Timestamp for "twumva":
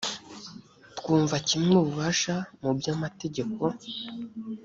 0.97-1.35